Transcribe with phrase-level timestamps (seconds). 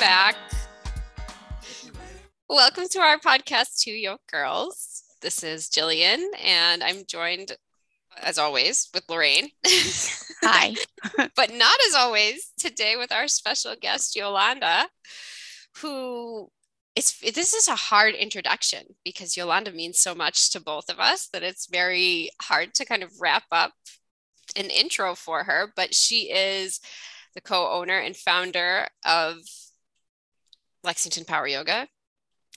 [0.00, 0.34] back.
[2.48, 5.02] Welcome to our podcast, Two Yoke Girls.
[5.20, 7.52] This is Jillian, and I'm joined,
[8.22, 9.50] as always, with Lorraine.
[10.42, 10.74] Hi.
[11.36, 14.88] but not as always today with our special guest, Yolanda,
[15.82, 16.48] who
[16.96, 21.28] it's this is a hard introduction because Yolanda means so much to both of us
[21.34, 23.72] that it's very hard to kind of wrap up
[24.56, 25.70] an intro for her.
[25.76, 26.80] But she is
[27.34, 29.36] the co-owner and founder of
[30.82, 31.88] Lexington Power Yoga,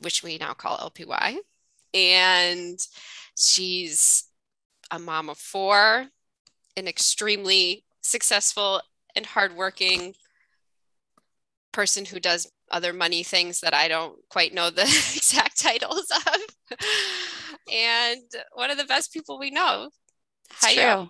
[0.01, 1.37] which we now call LPY.
[1.93, 2.79] And
[3.37, 4.25] she's
[4.91, 6.07] a mom of four,
[6.75, 8.81] an extremely successful
[9.15, 10.15] and hardworking
[11.71, 14.81] person who does other money things that I don't quite know the
[15.15, 16.77] exact titles of.
[17.71, 19.89] and one of the best people we know.
[20.51, 21.09] Hi, True.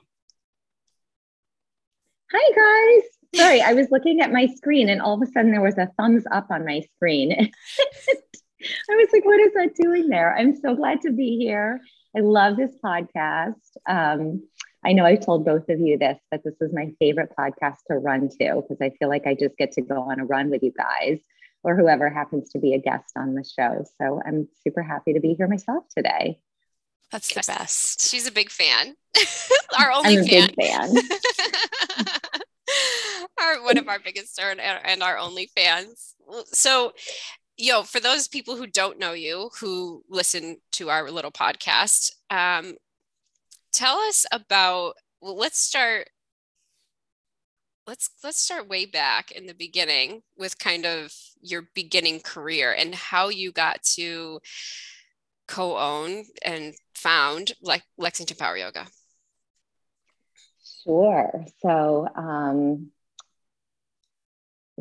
[2.32, 3.13] Hi guys.
[3.36, 5.90] Sorry, I was looking at my screen and all of a sudden there was a
[5.98, 7.32] thumbs up on my screen.
[8.92, 10.36] I was like, what is that doing there?
[10.36, 11.82] I'm so glad to be here.
[12.16, 13.56] I love this podcast.
[13.88, 14.44] Um,
[14.86, 17.98] I know I've told both of you this, but this is my favorite podcast to
[17.98, 20.62] run to because I feel like I just get to go on a run with
[20.62, 21.20] you guys
[21.64, 23.86] or whoever happens to be a guest on the show.
[24.00, 26.40] So I'm super happy to be here myself today.
[27.12, 28.10] That's the best.
[28.10, 28.96] She's a big fan.
[29.80, 30.94] our only I'm a fan.
[30.94, 32.08] Big fan.
[33.44, 36.16] our one of our biggest and, and our only fans.
[36.48, 36.94] So,
[37.58, 42.76] yo, for those people who don't know you, who listen to our little podcast, um,
[43.72, 44.94] tell us about.
[45.22, 46.10] Well, let's start.
[47.86, 52.96] Let's let's start way back in the beginning with kind of your beginning career and
[52.96, 54.40] how you got to
[55.48, 58.88] co-own and found like Lexington Power Yoga.
[60.84, 61.46] Sure.
[61.62, 62.92] So um,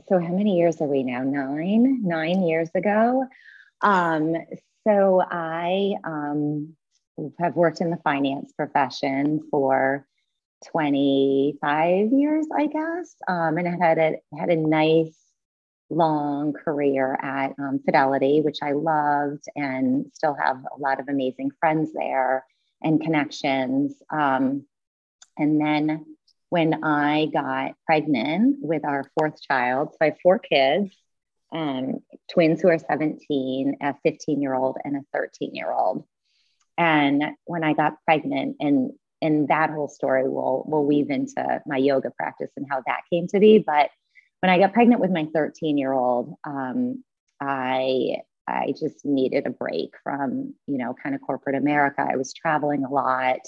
[0.08, 1.22] so how many years are we now?
[1.22, 3.26] Nine, nine years ago.
[3.80, 4.36] Um,
[4.86, 6.76] so I um,
[7.38, 10.06] have worked in the finance profession for
[10.70, 15.16] 25 years, I guess, um, and I had a had a nice
[15.90, 21.50] long career at um, Fidelity, which I loved, and still have a lot of amazing
[21.60, 22.44] friends there
[22.82, 23.94] and connections.
[24.10, 24.64] Um,
[25.38, 26.11] and then
[26.52, 29.92] when I got pregnant with our fourth child.
[29.92, 30.94] So I have four kids,
[31.50, 36.04] um, twins who are 17, a 15 year old, and a 13 year old.
[36.76, 38.92] And when I got pregnant, and
[39.22, 43.28] and that whole story will will weave into my yoga practice and how that came
[43.28, 43.56] to be.
[43.56, 43.88] But
[44.40, 47.02] when I got pregnant with my 13 year old, um,
[47.40, 52.06] I I just needed a break from you know kind of corporate America.
[52.06, 53.40] I was traveling a lot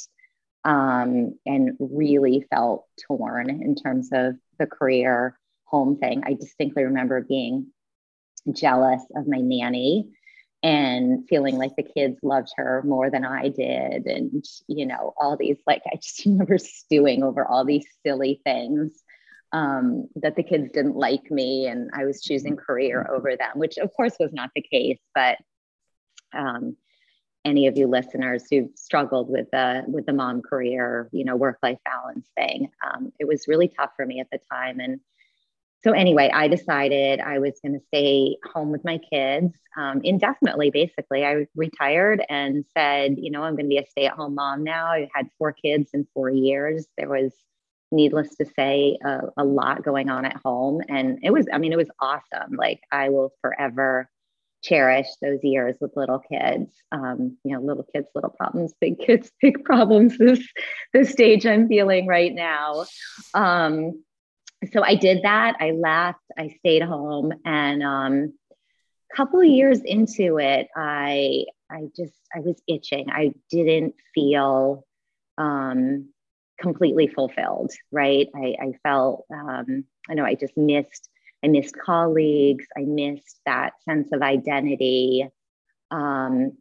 [0.65, 6.23] um, and really felt torn in terms of the career home thing.
[6.25, 7.69] I distinctly remember being
[8.53, 10.11] jealous of my nanny
[10.63, 14.07] and feeling like the kids loved her more than I did.
[14.07, 19.03] And, you know, all these, like, I just remember stewing over all these silly things
[19.53, 23.77] um, that the kids didn't like me and I was choosing career over them, which
[23.77, 24.99] of course was not the case.
[25.15, 25.37] But
[26.33, 26.77] um,
[27.45, 31.59] any of you listeners who've struggled with the with the mom career, you know, work
[31.63, 32.71] life balance thing.
[32.85, 35.01] Um, it was really tough for me at the time, and
[35.85, 40.71] so anyway, I decided I was going to stay home with my kids um, indefinitely.
[40.71, 44.35] Basically, I retired and said, you know, I'm going to be a stay at home
[44.35, 44.87] mom now.
[44.87, 46.87] I had four kids in four years.
[46.97, 47.35] There was
[47.93, 51.73] needless to say a, a lot going on at home and it was i mean
[51.73, 54.09] it was awesome like i will forever
[54.65, 56.71] cherish those years with little kids.
[56.91, 60.19] Um, you know, little kids, little problems, big kids, big problems.
[60.19, 60.47] This
[60.93, 62.87] the stage I'm feeling right now.
[63.35, 64.03] Um,
[64.73, 65.57] so I did that.
[65.61, 66.21] I left.
[66.39, 68.33] I stayed home, and um,
[69.13, 73.11] a couple of years into it, I I just I was itching.
[73.11, 74.87] I didn't feel
[75.37, 76.09] um,
[76.59, 77.73] completely fulfilled.
[77.93, 78.29] Right.
[78.35, 81.09] I, I felt um, I know I just missed
[81.45, 82.65] I missed colleagues.
[82.77, 85.29] I missed that sense of identity.
[85.91, 86.53] Um,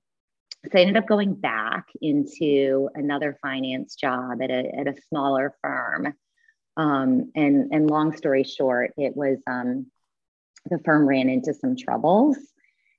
[0.66, 5.56] so I ended up going back into another finance job at a, at a smaller
[5.62, 6.14] firm.
[6.76, 9.88] Um, and, and long story short, it was um,
[10.70, 12.38] the firm ran into some troubles.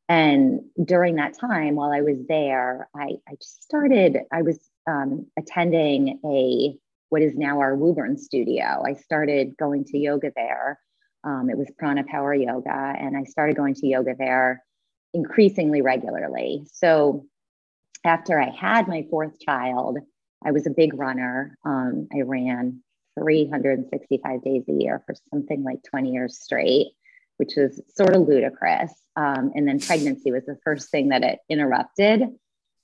[0.09, 5.27] And during that time, while I was there, I, I just started, I was um,
[5.39, 6.79] attending a
[7.11, 8.83] what is now our Woburn studio.
[8.87, 10.79] I started going to yoga there
[11.25, 14.63] um, it was Prana Power Yoga, and I started going to yoga there
[15.13, 16.67] increasingly regularly.
[16.73, 17.27] So
[18.05, 19.99] after I had my fourth child,
[20.45, 21.57] I was a big runner.
[21.65, 22.83] Um, I ran
[23.19, 26.89] 365 days a year for something like 20 years straight.
[27.37, 28.93] which was sort of ludicrous.
[29.17, 32.23] Um, and then pregnancy was the first thing that it interrupted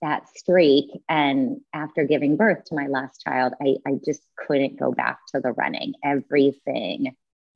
[0.03, 0.87] that streak.
[1.09, 5.41] And after giving birth to my last child, I, I just couldn't go back to
[5.41, 5.95] the running.
[6.03, 7.15] Everything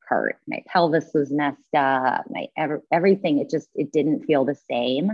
[0.08, 0.36] hurt.
[0.46, 2.24] My pelvis was messed up.
[2.30, 5.12] My ever, everything, it just, it didn't feel the same.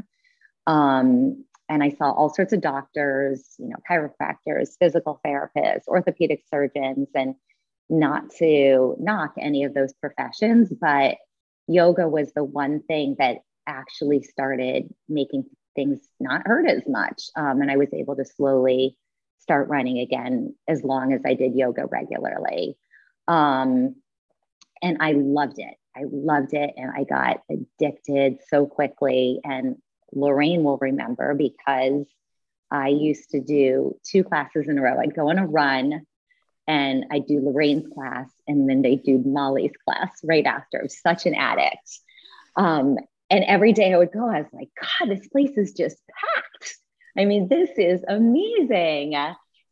[0.66, 7.08] Um, and I saw all sorts of doctors, you know, chiropractors, physical therapists, orthopedic surgeons,
[7.14, 7.36] and
[7.88, 11.16] not to knock any of those professions, but
[11.66, 15.44] yoga was the one thing that actually started making
[15.76, 17.30] things not hurt as much.
[17.36, 18.96] Um, and I was able to slowly
[19.38, 22.76] start running again as long as I did yoga regularly.
[23.28, 23.96] Um,
[24.82, 25.74] and I loved it.
[25.96, 26.74] I loved it.
[26.76, 29.40] And I got addicted so quickly.
[29.44, 29.76] And
[30.12, 32.06] Lorraine will remember because
[32.70, 34.98] I used to do two classes in a row.
[34.98, 36.06] I'd go on a run
[36.66, 40.78] and I'd do Lorraine's class and then they'd do Molly's class right after.
[40.78, 41.98] I was such an addict.
[42.56, 42.96] Um,
[43.28, 46.76] and every day I would go, I was like, God, this place is just packed.
[47.18, 49.16] I mean, this is amazing.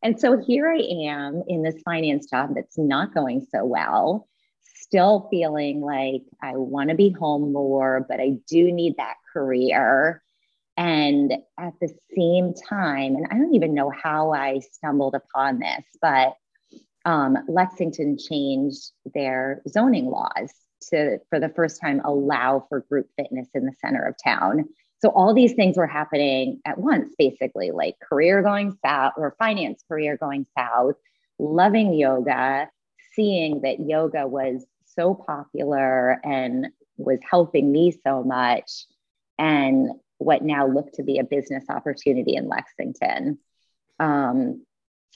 [0.03, 0.79] And so here I
[1.09, 4.29] am in this finance job that's not going so well,
[4.75, 10.23] still feeling like I want to be home more, but I do need that career.
[10.77, 15.85] And at the same time, and I don't even know how I stumbled upon this,
[16.01, 16.35] but
[17.05, 20.53] um, Lexington changed their zoning laws
[20.91, 24.69] to, for the first time, allow for group fitness in the center of town.
[25.01, 29.83] So all these things were happening at once, basically, like career going south or finance
[29.89, 30.95] career going south,
[31.39, 32.69] loving yoga,
[33.15, 38.87] seeing that yoga was so popular and was helping me so much,
[39.39, 43.39] and what now looked to be a business opportunity in Lexington.
[44.01, 44.65] Um,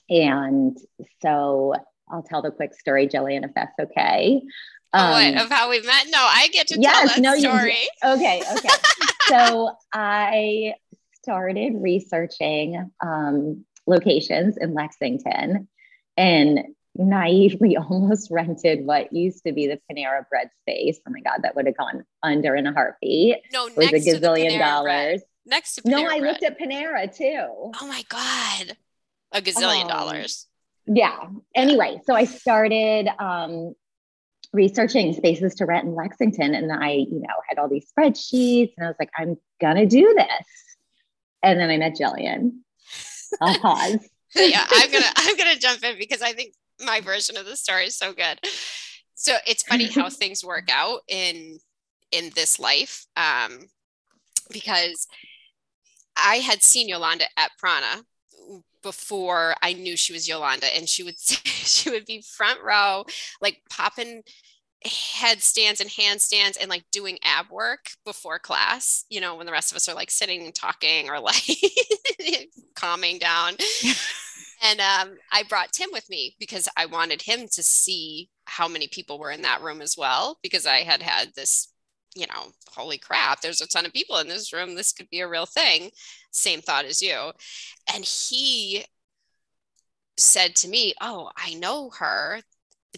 [0.09, 0.77] and
[1.21, 1.75] so
[2.09, 4.41] I'll tell the quick story, Jillian, if that's okay.
[4.93, 6.05] Um, what, of how we met?
[6.09, 7.77] No, I get to yes, tell that no, story.
[8.03, 8.69] You, okay, okay.
[9.27, 10.75] so I
[11.23, 15.67] started researching um, locations in Lexington
[16.15, 16.59] and
[16.95, 20.99] naively almost rented what used to be the Panera Bread space.
[21.07, 23.37] Oh my God, that would have gone under in a heartbeat.
[23.51, 25.21] No, it was a gazillion dollars.
[25.21, 25.23] Bread.
[25.45, 26.31] Next to Panera No, I Bread.
[26.31, 27.71] looked at Panera too.
[27.81, 28.77] Oh my God.
[29.31, 30.47] A gazillion um, dollars.
[30.85, 31.27] Yeah.
[31.55, 33.73] Anyway, so I started um,
[34.53, 36.53] researching spaces to rent in Lexington.
[36.53, 40.13] And I, you know, had all these spreadsheets and I was like, I'm gonna do
[40.15, 40.47] this.
[41.41, 42.59] And then I met Jillian.
[43.41, 43.97] I'll pause.
[44.35, 47.85] yeah, I'm gonna I'm gonna jump in because I think my version of the story
[47.85, 48.39] is so good.
[49.15, 51.59] So it's funny how things work out in
[52.11, 53.05] in this life.
[53.17, 53.67] Um,
[54.51, 55.07] because
[56.15, 58.03] I had seen Yolanda at Prana
[58.81, 63.05] before I knew she was Yolanda, and she would she would be front row,
[63.41, 64.23] like popping
[64.85, 69.05] headstands and handstands and like doing ab work before class.
[69.09, 71.43] You know, when the rest of us are like sitting and talking or like
[72.75, 73.55] calming down.
[74.63, 78.87] And um, I brought Tim with me because I wanted him to see how many
[78.87, 81.69] people were in that room as well, because I had had this
[82.15, 84.75] you know, holy crap, there's a ton of people in this room.
[84.75, 85.89] This could be a real thing.
[86.31, 87.31] Same thought as you.
[87.93, 88.85] And he
[90.17, 92.41] said to me, Oh, I know her.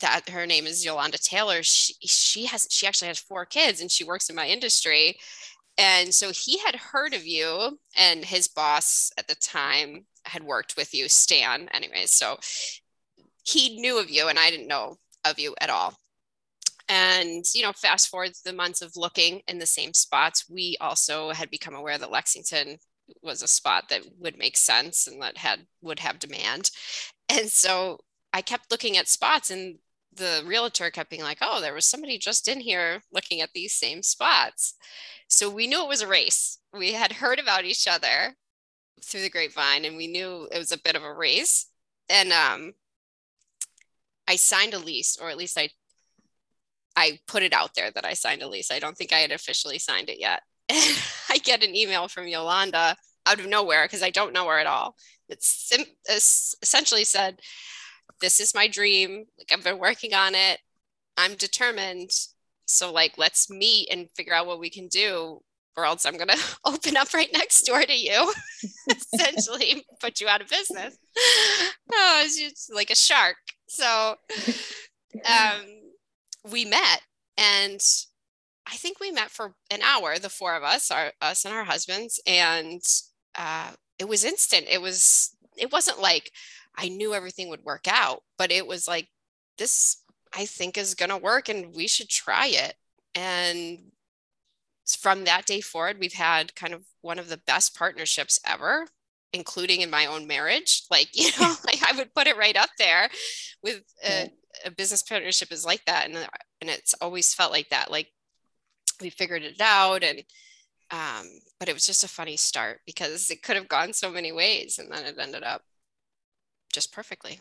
[0.01, 1.63] That her name is Yolanda Taylor.
[1.63, 5.17] She, she has, she actually has four kids and she works in my industry.
[5.77, 10.75] And so he had heard of you, and his boss at the time had worked
[10.77, 12.11] with you, Stan, anyways.
[12.11, 12.37] So
[13.43, 15.95] he knew of you, and I didn't know of you at all.
[16.87, 21.31] And, you know, fast forward the months of looking in the same spots, we also
[21.31, 22.77] had become aware that Lexington
[23.21, 26.69] was a spot that would make sense and that had would have demand.
[27.29, 27.99] And so
[28.33, 29.77] I kept looking at spots and
[30.13, 33.73] the realtor kept being like, oh, there was somebody just in here looking at these
[33.73, 34.75] same spots.
[35.27, 36.59] So we knew it was a race.
[36.73, 38.35] We had heard about each other
[39.03, 41.67] through the grapevine and we knew it was a bit of a race.
[42.09, 42.73] And um,
[44.27, 45.69] I signed a lease, or at least I
[46.95, 48.71] I put it out there that I signed a lease.
[48.71, 50.41] I don't think I had officially signed it yet.
[50.71, 54.67] I get an email from Yolanda out of nowhere because I don't know her at
[54.67, 54.95] all.
[55.27, 57.39] It's, sim- essentially said,
[58.21, 59.25] This is my dream.
[59.37, 60.59] Like, I've been working on it.
[61.17, 62.11] I'm determined.
[62.65, 65.41] So, like, let's meet and figure out what we can do,
[65.83, 68.33] else I'm going to open up right next door to you,
[69.13, 70.97] essentially, put you out of business.
[71.91, 73.35] Oh, it's just like a shark.
[73.67, 74.15] So,
[75.25, 75.65] um,
[76.49, 77.01] we met
[77.37, 77.81] and
[78.67, 81.63] I think we met for an hour, the four of us, our us and our
[81.63, 82.81] husbands, and
[83.37, 84.65] uh, it was instant.
[84.69, 86.31] It was it wasn't like
[86.75, 89.07] I knew everything would work out, but it was like
[89.57, 89.97] this
[90.35, 92.75] I think is gonna work and we should try it.
[93.15, 93.79] and
[94.93, 98.85] from that day forward, we've had kind of one of the best partnerships ever,
[99.33, 100.83] including in my own marriage.
[100.91, 103.09] Like, you know, like I would put it right up there
[103.63, 104.29] with a,
[104.65, 106.05] a business partnership is like that.
[106.07, 106.17] And,
[106.61, 107.89] and it's always felt like that.
[107.89, 108.11] Like
[109.01, 110.19] we figured it out and,
[110.91, 111.25] um,
[111.59, 114.77] but it was just a funny start because it could have gone so many ways
[114.77, 115.63] and then it ended up
[116.71, 117.39] just perfectly.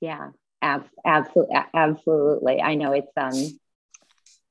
[0.00, 1.56] Yeah, ab- absolutely.
[1.74, 2.62] Absolutely.
[2.62, 3.58] I know it's, um,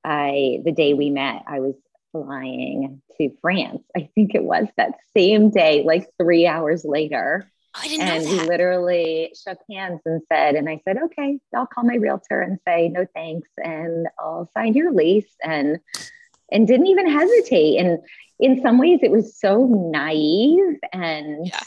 [0.04, 1.76] I the day we met, I was
[2.12, 3.84] flying to France.
[3.96, 7.50] I think it was that same day, like three hours later.
[7.74, 11.96] Oh, and we literally shook hands and said, and I said, okay, I'll call my
[11.96, 15.80] realtor and say no thanks, and I'll sign your lease, and
[16.52, 17.78] and didn't even hesitate.
[17.78, 18.00] And
[18.40, 21.48] in some ways, it was so naive and.
[21.48, 21.60] Yeah.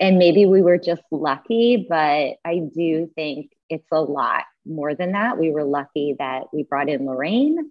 [0.00, 5.12] And maybe we were just lucky, but I do think it's a lot more than
[5.12, 5.38] that.
[5.38, 7.70] We were lucky that we brought in Lorraine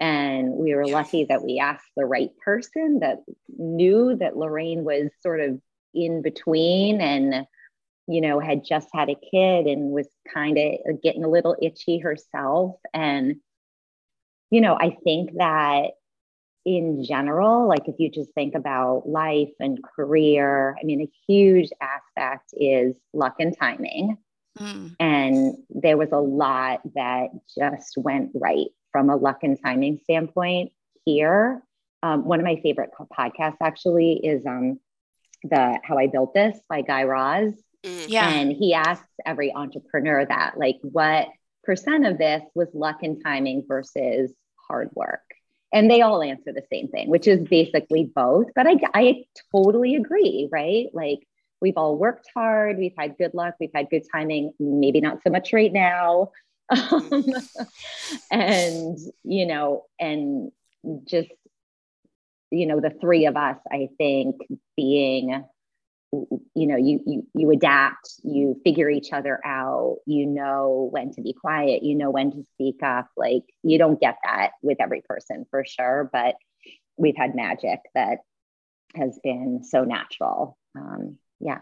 [0.00, 3.18] and we were lucky that we asked the right person that
[3.56, 5.60] knew that Lorraine was sort of
[5.94, 7.46] in between and
[8.06, 11.98] you know had just had a kid and was kind of getting a little itchy
[11.98, 12.76] herself.
[12.92, 13.36] And
[14.50, 15.92] you know I think that
[16.66, 21.68] in general like if you just think about life and career I mean a huge
[21.80, 24.16] aspect is luck and timing
[24.58, 24.94] Mm.
[25.00, 30.70] and there was a lot that just went right from a luck and timing standpoint
[31.04, 31.60] here.
[32.04, 34.78] Um, one of my favorite co- podcasts actually is um,
[35.42, 37.52] the How I Built This by Guy Raz.
[37.82, 38.08] Mm.
[38.08, 38.28] Yeah.
[38.28, 41.28] And he asks every entrepreneur that, like, what
[41.64, 44.32] percent of this was luck and timing versus
[44.68, 45.22] hard work?
[45.72, 48.46] And they all answer the same thing, which is basically both.
[48.54, 50.86] But I, I totally agree, right?
[50.92, 51.26] Like,
[51.64, 55.30] we've all worked hard, we've had good luck, we've had good timing, maybe not so
[55.30, 56.30] much right now.
[56.70, 57.22] Um,
[58.30, 60.50] and, you know, and
[61.06, 61.28] just,
[62.50, 64.36] you know, the three of us, I think,
[64.74, 65.44] being
[66.54, 71.20] you know you you you adapt you figure each other out you know when to
[71.22, 75.02] be quiet you know when to speak up like you don't get that with every
[75.08, 76.36] person for sure but
[76.96, 78.18] we've had magic that
[78.94, 81.60] has been so natural um yeah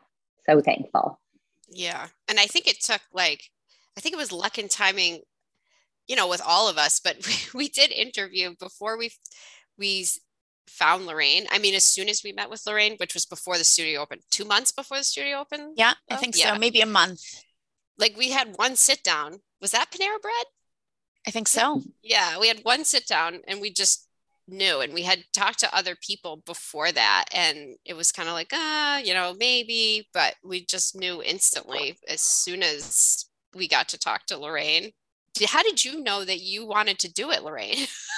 [0.48, 1.18] so thankful
[1.74, 2.06] Yeah.
[2.28, 3.48] And I think it took like,
[3.96, 5.20] I think it was luck and timing,
[6.06, 9.10] you know, with all of us, but we, we did interview before we,
[9.78, 10.06] we
[10.66, 11.46] found Lorraine.
[11.50, 14.22] I mean, as soon as we met with Lorraine, which was before the studio opened,
[14.30, 15.74] two months before the studio opened.
[15.76, 16.52] Yeah, I think yeah.
[16.52, 16.58] so.
[16.58, 17.22] Maybe a month.
[17.98, 19.40] Like we had one sit down.
[19.60, 20.46] Was that Panera Bread?
[21.26, 21.82] I think so.
[22.02, 22.38] Yeah.
[22.38, 24.08] We had one sit down and we just
[24.52, 28.34] knew and we had talked to other people before that and it was kind of
[28.34, 33.88] like ah you know maybe but we just knew instantly as soon as we got
[33.88, 34.92] to talk to lorraine.
[35.46, 37.86] How did you know that you wanted to do it lorraine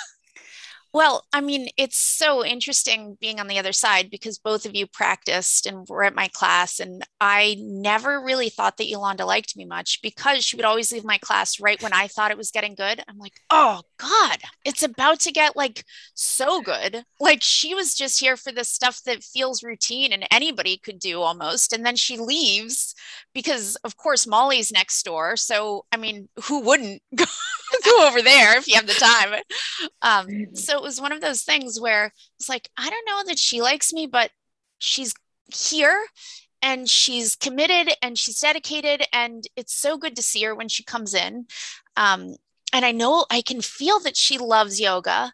[0.94, 4.86] Well, I mean, it's so interesting being on the other side because both of you
[4.86, 6.78] practiced and were at my class.
[6.78, 11.04] And I never really thought that Yolanda liked me much because she would always leave
[11.04, 13.02] my class right when I thought it was getting good.
[13.08, 15.84] I'm like, oh God, it's about to get like
[16.14, 17.02] so good.
[17.18, 21.22] Like she was just here for this stuff that feels routine and anybody could do
[21.22, 21.72] almost.
[21.72, 22.94] And then she leaves
[23.34, 25.36] because, of course, Molly's next door.
[25.36, 27.24] So, I mean, who wouldn't go,
[28.02, 29.40] over there if you have the time?
[30.02, 33.38] Um, so it was one of those things where it's like, I don't know that
[33.38, 34.30] she likes me, but
[34.78, 35.14] she's
[35.52, 36.04] here
[36.62, 39.02] and she's committed and she's dedicated.
[39.12, 41.46] And it's so good to see her when she comes in.
[41.96, 42.34] Um,
[42.72, 45.32] and I know I can feel that she loves yoga.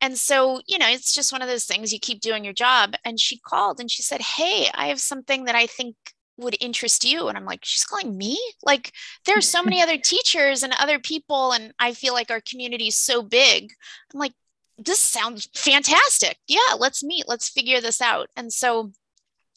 [0.00, 2.94] And so, you know, it's just one of those things you keep doing your job.
[3.04, 5.96] And she called and she said, Hey, I have something that I think
[6.36, 7.28] would interest you.
[7.28, 8.38] And I'm like, She's calling me?
[8.62, 8.92] Like,
[9.26, 11.52] there are so many other teachers and other people.
[11.52, 13.72] And I feel like our community is so big.
[14.14, 14.34] I'm like,
[14.78, 16.38] this sounds fantastic.
[16.46, 17.28] Yeah, let's meet.
[17.28, 18.28] Let's figure this out.
[18.36, 18.92] And so,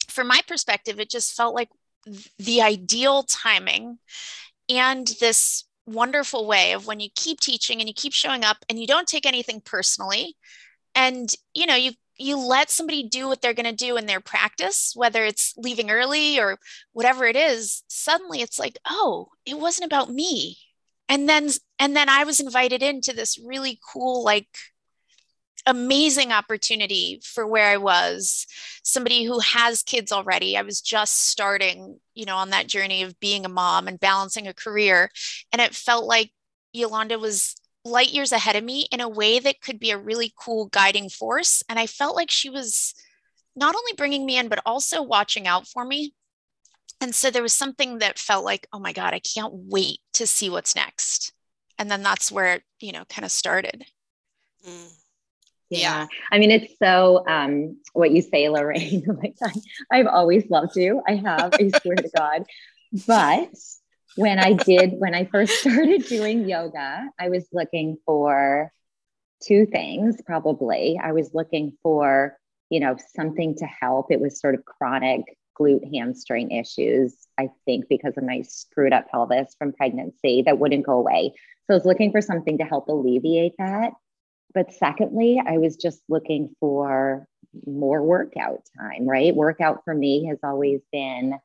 [0.08, 1.68] from my perspective, it just felt like
[2.38, 3.98] the ideal timing
[4.68, 8.78] and this wonderful way of when you keep teaching and you keep showing up and
[8.78, 10.36] you don't take anything personally
[10.94, 14.20] and you know you you let somebody do what they're going to do in their
[14.20, 16.58] practice whether it's leaving early or
[16.92, 20.56] whatever it is suddenly it's like oh it wasn't about me
[21.08, 21.48] and then
[21.80, 24.46] and then i was invited into this really cool like
[25.66, 28.46] amazing opportunity for where I was,
[28.82, 30.56] somebody who has kids already.
[30.56, 34.48] I was just starting, you know, on that journey of being a mom and balancing
[34.48, 35.10] a career.
[35.52, 36.32] And it felt like
[36.72, 37.54] Yolanda was
[37.84, 41.08] light years ahead of me in a way that could be a really cool guiding
[41.08, 41.62] force.
[41.68, 42.94] And I felt like she was
[43.56, 46.14] not only bringing me in, but also watching out for me.
[47.00, 50.26] And so there was something that felt like, oh my God, I can't wait to
[50.26, 51.32] see what's next.
[51.78, 53.84] and then that's where it you know kind of started
[54.66, 55.01] mm.
[55.72, 55.78] Yeah.
[55.80, 56.06] yeah.
[56.30, 59.04] I mean, it's so um, what you say, Lorraine.
[59.22, 59.52] like I,
[59.90, 61.02] I've always loved you.
[61.06, 62.44] I have, I swear to God.
[63.06, 63.50] But
[64.16, 68.70] when I did, when I first started doing yoga, I was looking for
[69.42, 71.00] two things probably.
[71.02, 72.36] I was looking for,
[72.70, 74.10] you know, something to help.
[74.10, 75.22] It was sort of chronic
[75.58, 80.86] glute hamstring issues, I think, because of my screwed up pelvis from pregnancy that wouldn't
[80.86, 81.32] go away.
[81.66, 83.92] So I was looking for something to help alleviate that.
[84.54, 87.26] But secondly, I was just looking for
[87.66, 89.34] more workout time, right?
[89.34, 91.38] Workout for me has always been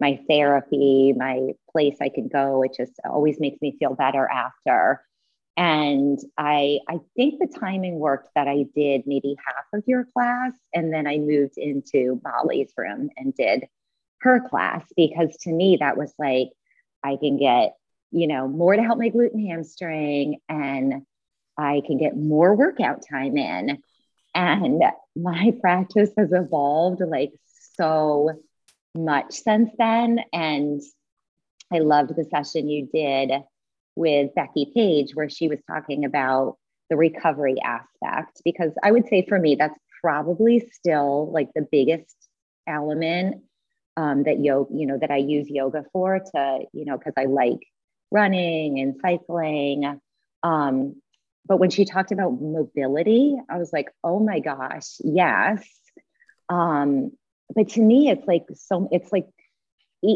[0.00, 2.62] my therapy, my place I could go.
[2.62, 5.02] It just always makes me feel better after.
[5.56, 10.52] And I, I think the timing worked that I did maybe half of your class.
[10.74, 13.64] And then I moved into Molly's room and did
[14.20, 16.48] her class because to me, that was like,
[17.02, 17.74] I can get,
[18.10, 21.06] you know, more to help my gluten hamstring and
[21.56, 23.78] I can get more workout time in.
[24.34, 24.82] And
[25.14, 27.32] my practice has evolved like
[27.78, 28.32] so
[28.94, 30.20] much since then.
[30.32, 30.80] And
[31.72, 33.32] I loved the session you did
[33.94, 36.56] with Becky Page, where she was talking about
[36.90, 42.14] the recovery aspect, because I would say for me, that's probably still like the biggest
[42.66, 43.42] element
[43.96, 47.24] um, that yoga, you know, that I use yoga for to, you know, because I
[47.24, 47.60] like
[48.10, 50.00] running and cycling.
[50.42, 51.00] Um,
[51.46, 55.64] but when she talked about mobility, I was like, oh my gosh, yes.
[56.48, 57.12] Um,
[57.54, 59.26] but to me, it's like so, it's like,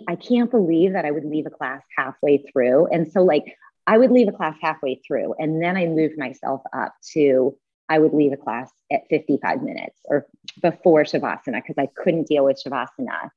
[0.09, 2.87] I can't believe that I would leave a class halfway through.
[2.87, 3.45] And so, like,
[3.87, 7.57] I would leave a class halfway through, and then I moved myself up to
[7.91, 10.27] I would leave a class at 55 minutes or
[10.63, 13.31] before Shavasana because I couldn't deal with Shavasana.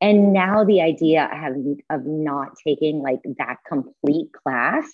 [0.00, 1.54] And now the idea I have
[1.90, 4.84] of not taking like that complete class,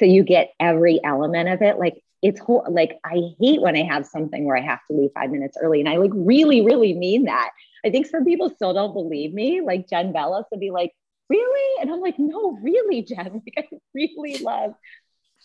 [0.00, 3.82] so you get every element of it, like it's whole, like I hate when I
[3.82, 6.94] have something where I have to leave five minutes early, and I like really, really
[6.94, 7.50] mean that.
[7.84, 9.60] I think some people still don't believe me.
[9.60, 10.92] Like Jen Bellis would be like,
[11.28, 11.82] really?
[11.82, 13.42] And I'm like, no, really, Jen.
[13.56, 14.74] Like I really love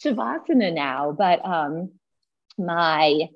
[0.04, 1.12] Shavasana now.
[1.12, 1.92] But um
[2.58, 3.30] my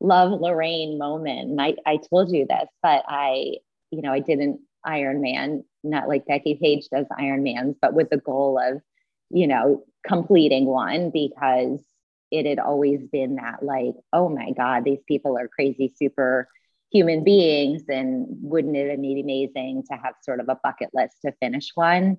[0.00, 3.56] love Lorraine moment, I, I told you this, but I,
[3.90, 8.16] you know, I didn't Ironman, not like Becky Page does Iron Man's, but with the
[8.16, 8.80] goal of,
[9.30, 11.80] you know, completing one because
[12.30, 16.48] it had always been that like, oh my God, these people are crazy super
[16.90, 21.32] human beings and wouldn't it be amazing to have sort of a bucket list to
[21.40, 22.18] finish one?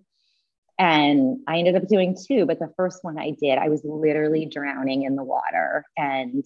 [0.80, 4.48] And i ended up doing two but the first one i did i was literally
[4.48, 6.44] drowning in the water and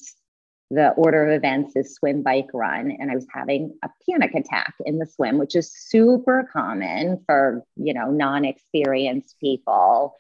[0.69, 2.91] the order of events is swim bike run.
[2.91, 7.63] And i was having a panic attack in the swim which is super common for
[7.77, 10.13] you know non-experienced people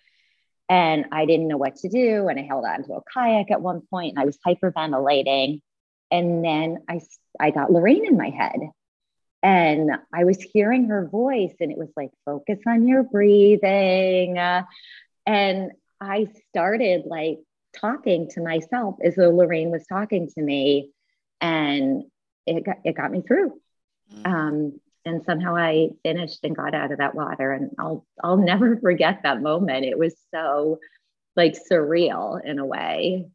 [0.69, 3.61] and i didn't know what to do and i held on to a kayak at
[3.61, 5.61] one point and i was hyperventilating
[6.11, 7.01] and then I,
[7.39, 8.59] I got Lorraine in my head
[9.43, 14.37] and I was hearing her voice and it was like, focus on your breathing.
[14.37, 17.39] and I started like
[17.75, 20.91] talking to myself as though Lorraine was talking to me
[21.41, 22.03] and
[22.45, 23.59] it got, it got me through.
[24.13, 24.27] Mm.
[24.27, 28.77] Um, and somehow I finished and got out of that water and I'll, I'll never
[28.81, 29.85] forget that moment.
[29.85, 30.79] It was so
[31.35, 33.27] like surreal in a way.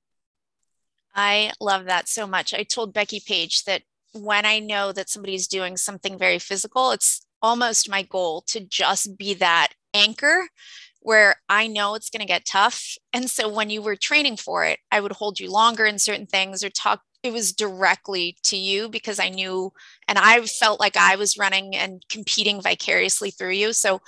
[1.15, 2.55] I love that so much.
[2.55, 3.83] I told Becky Page that
[4.13, 9.17] when I know that somebody's doing something very physical, it's almost my goal to just
[9.17, 10.49] be that anchor
[11.03, 12.97] where I know it's going to get tough.
[13.13, 16.27] And so when you were training for it, I would hold you longer in certain
[16.27, 17.03] things or talk.
[17.23, 19.73] It was directly to you because I knew
[20.09, 23.73] and I felt like I was running and competing vicariously through you.
[23.73, 24.01] So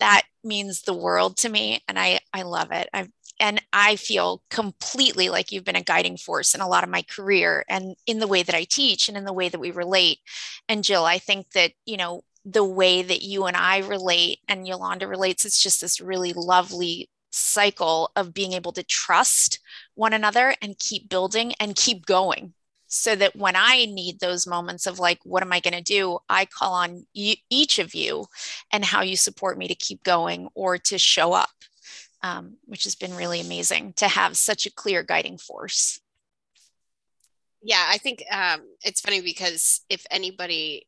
[0.00, 1.82] that means the world to me.
[1.88, 2.88] And I, I love it.
[2.92, 6.90] I've and I feel completely like you've been a guiding force in a lot of
[6.90, 9.72] my career and in the way that I teach and in the way that we
[9.72, 10.18] relate.
[10.68, 14.66] And Jill, I think that, you know, the way that you and I relate and
[14.66, 19.58] Yolanda relates, it's just this really lovely cycle of being able to trust
[19.94, 22.52] one another and keep building and keep going
[22.86, 26.18] so that when I need those moments of like, what am I going to do?
[26.28, 28.26] I call on each of you
[28.70, 31.50] and how you support me to keep going or to show up
[32.24, 36.00] um, which has been really amazing to have such a clear guiding force.
[37.62, 40.86] Yeah, I think um, it's funny because if anybody,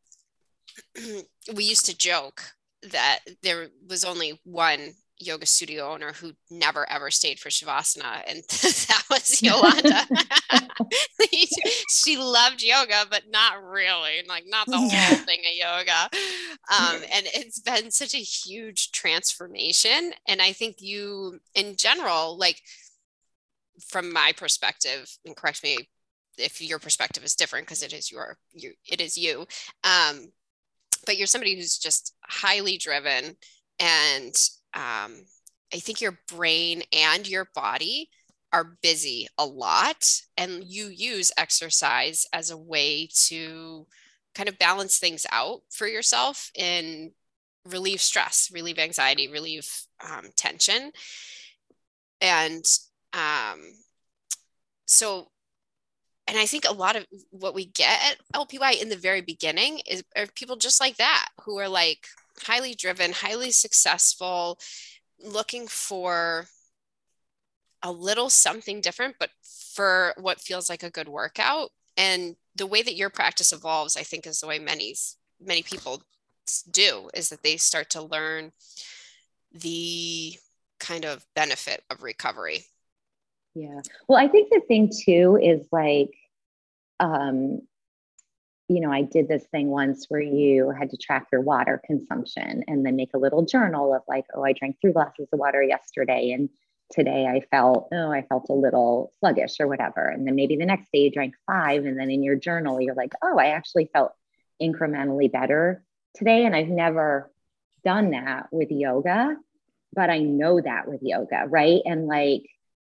[1.54, 2.42] we used to joke
[2.90, 8.42] that there was only one yoga studio owner who never ever stayed for shavasana and
[8.48, 10.02] that was yolanda.
[11.90, 16.10] She loved yoga but not really like not the whole thing of yoga.
[16.70, 22.60] Um, and it's been such a huge transformation and i think you in general like
[23.84, 25.76] from my perspective, and correct me
[26.38, 29.46] if your perspective is different because it is your you it is you
[29.84, 30.28] um,
[31.04, 33.36] but you're somebody who's just highly driven
[33.78, 35.24] and um,
[35.72, 38.08] i think your brain and your body
[38.52, 43.86] are busy a lot and you use exercise as a way to
[44.34, 47.10] kind of balance things out for yourself and
[47.64, 50.92] relieve stress relieve anxiety relieve um, tension.
[52.20, 52.64] And
[53.12, 53.60] um,
[54.86, 55.28] so
[56.28, 59.80] and I think a lot of what we get at LPY in the very beginning
[59.86, 62.08] is are people just like that who are like
[62.42, 64.58] highly driven, highly successful,
[65.24, 66.46] looking for
[67.82, 71.70] a little something different, but for what feels like a good workout.
[71.96, 74.94] And the way that your practice evolves, I think, is the way many
[75.40, 76.02] many people
[76.70, 78.52] do is that they start to learn
[79.52, 80.34] the
[80.78, 82.64] kind of benefit of recovery
[83.56, 83.80] yeah.
[84.06, 86.10] Well, I think the thing too is like,
[87.00, 87.62] um,
[88.68, 92.64] you know, I did this thing once where you had to track your water consumption
[92.68, 95.62] and then make a little journal of like, oh, I drank three glasses of water
[95.62, 96.32] yesterday.
[96.32, 96.50] And
[96.92, 100.06] today I felt, oh, I felt a little sluggish or whatever.
[100.06, 101.86] And then maybe the next day you drank five.
[101.86, 104.12] And then in your journal, you're like, oh, I actually felt
[104.60, 105.82] incrementally better
[106.14, 106.44] today.
[106.44, 107.32] And I've never
[107.84, 109.36] done that with yoga,
[109.94, 111.80] but I know that with yoga, right?
[111.86, 112.42] And like,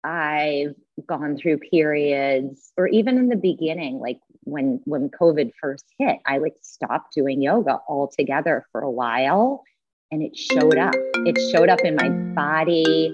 [0.07, 6.19] I've gone through periods, or even in the beginning, like when when COVID first hit,
[6.25, 9.63] I like stopped doing yoga altogether for a while,
[10.09, 10.95] and it showed up.
[10.95, 13.07] It showed up in my body.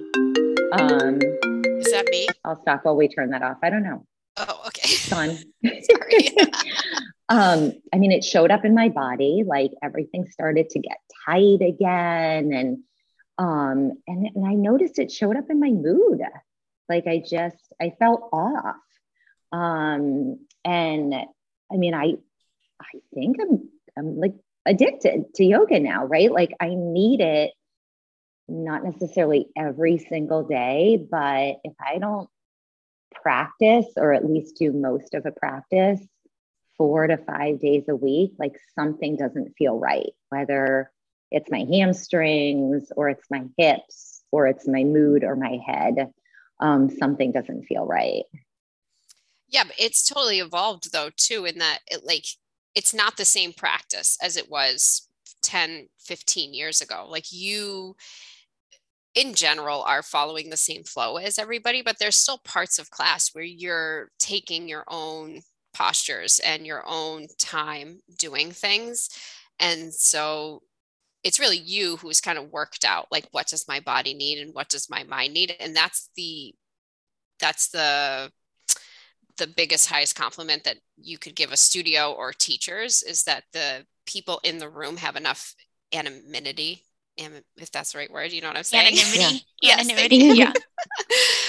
[0.71, 1.15] Um,
[1.79, 2.27] Is that me?
[2.45, 3.57] I'll stop while we turn that off.
[3.63, 4.05] I don't know.
[4.37, 4.95] Oh, okay.
[5.09, 5.37] Done.
[5.63, 6.29] Sorry.
[7.29, 9.43] um, I mean, it showed up in my body.
[9.43, 12.83] Like everything started to get tight again, and
[13.39, 16.21] um, and and I noticed it showed up in my mood
[16.89, 18.75] like I just, I felt off.
[19.51, 22.13] Um, and I mean, I,
[22.81, 24.33] I think I'm, I'm like
[24.65, 26.31] addicted to yoga now, right?
[26.31, 27.51] Like I need it,
[28.47, 32.29] not necessarily every single day, but if I don't
[33.13, 36.01] practice or at least do most of a practice
[36.77, 40.91] four to five days a week, like something doesn't feel right, whether
[41.31, 46.11] it's my hamstrings or it's my hips or it's my mood or my head
[46.59, 48.23] um, something doesn't feel right.
[49.47, 52.25] Yeah, but it's totally evolved though too in that it like
[52.75, 55.07] it's not the same practice as it was
[55.43, 57.05] 10, 15 years ago.
[57.07, 57.95] Like you
[59.13, 63.29] in general are following the same flow as everybody, but there's still parts of class
[63.33, 65.41] where you're taking your own
[65.73, 69.09] postures and your own time doing things.
[69.59, 70.63] And so
[71.23, 74.53] it's really you who's kind of worked out like what does my body need and
[74.53, 76.53] what does my mind need and that's the
[77.39, 78.31] that's the
[79.37, 83.85] the biggest highest compliment that you could give a studio or teachers is that the
[84.05, 85.55] people in the room have enough
[85.93, 86.83] anonymity
[87.17, 88.97] if that's the right word you know what i'm saying?
[88.97, 89.45] Anonymity.
[89.61, 89.73] Yeah.
[89.79, 90.15] anonymity.
[90.17, 90.53] yeah.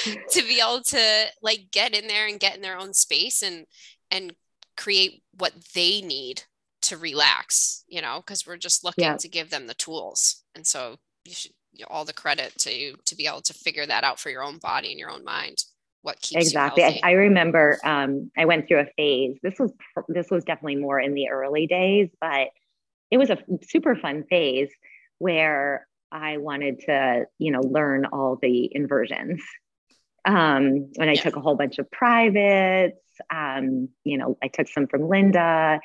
[0.32, 3.66] To be able to like get in there and get in their own space and
[4.10, 4.34] and
[4.76, 6.42] create what they need
[6.85, 9.16] to relax, you know, because we're just looking yeah.
[9.16, 10.42] to give them the tools.
[10.55, 13.55] And so you should you know, all the credit to you to be able to
[13.55, 15.64] figure that out for your own body and your own mind.
[16.03, 16.85] What keeps exactly?
[16.85, 19.38] I, I, remember um, I went through a phase.
[19.42, 19.73] This was
[20.09, 22.49] this was definitely more in the early days, but
[23.11, 24.68] it was a super fun phase
[25.18, 29.42] where I wanted to, you know, learn all the inversions.
[30.27, 31.23] Um, and I yeah.
[31.23, 32.99] took a whole bunch of privates.
[33.31, 35.81] Um, you know, I took some from Linda.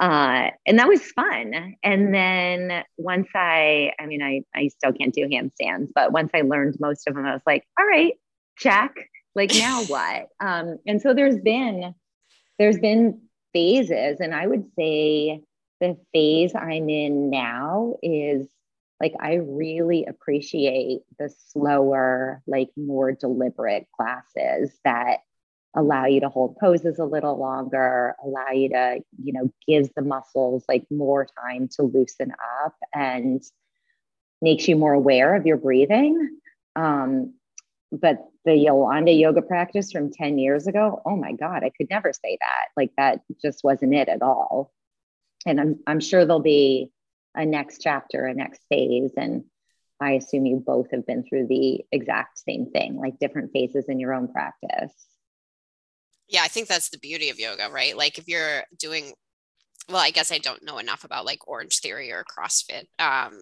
[0.00, 1.76] Uh, and that was fun.
[1.82, 6.40] And then once I, I mean, I, I still can't do handstands, but once I
[6.40, 8.14] learned most of them, I was like, all right,
[8.56, 8.94] check.
[9.34, 10.28] Like now what?
[10.40, 11.94] Um, and so there's been,
[12.58, 13.20] there's been
[13.52, 15.42] phases, and I would say
[15.80, 18.48] the phase I'm in now is
[19.00, 25.20] like I really appreciate the slower, like more deliberate classes that
[25.74, 30.02] allow you to hold poses a little longer, allow you to, you know, gives the
[30.02, 32.32] muscles like more time to loosen
[32.64, 33.42] up and
[34.42, 36.38] makes you more aware of your breathing.
[36.74, 37.34] Um,
[37.92, 42.12] but the Yolanda yoga practice from 10 years ago, oh my God, I could never
[42.12, 42.68] say that.
[42.76, 44.72] Like that just wasn't it at all.
[45.46, 46.90] And I'm, I'm sure there'll be
[47.34, 49.12] a next chapter, a next phase.
[49.16, 49.44] And
[50.00, 54.00] I assume you both have been through the exact same thing, like different phases in
[54.00, 54.92] your own practice
[56.30, 57.96] yeah i think that's the beauty of yoga right?
[57.96, 59.12] Like if you're doing
[59.88, 63.32] well i guess i don't know enough about like Orangetheory or crossfit um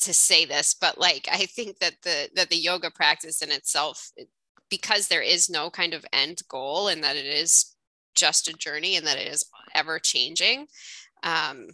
[0.00, 4.10] to say this but like i think that the that the yoga practice in itself
[4.16, 4.28] it
[4.70, 7.74] because there is no kind of end goal and that it is
[8.14, 10.66] just a journey and that it is ever changing
[11.24, 11.68] um,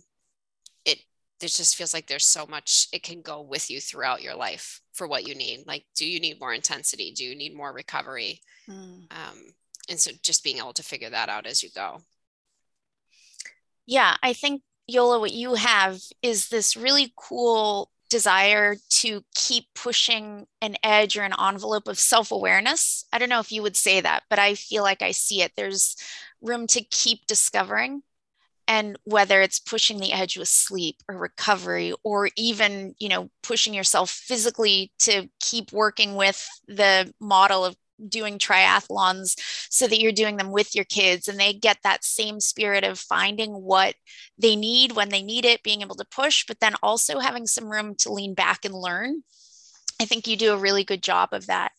[0.85, 0.99] it
[1.43, 4.81] it just feels like there's so much it can go with you throughout your life
[4.93, 5.65] for what you need.
[5.67, 7.13] Like do you need more intensity?
[7.13, 8.41] Do you need more recovery?
[8.69, 9.11] Mm.
[9.11, 9.43] um,
[9.91, 12.01] and so just being able to figure that out as you go
[13.87, 20.47] yeah i think yola what you have is this really cool desire to keep pushing
[20.61, 23.07] an edge or an envelope of self awareness.
[23.13, 25.53] I don't know if you would say that, but I feel like I see it.
[25.57, 25.97] There's
[26.43, 28.03] room to keep discovering.
[28.69, 33.75] And whether it's pushing the edge with sleep or recovery, or even, you know, pushing
[33.75, 37.75] yourself physically to keep working with the model of
[38.09, 39.35] doing triathlons
[39.71, 42.99] so that you're doing them with your kids and they get that same spirit of
[42.99, 43.95] finding what
[44.39, 47.71] they need when they need it, being able to push, but then also having some
[47.71, 49.23] room to lean back and learn.
[50.01, 51.73] I think you do a really good job of that.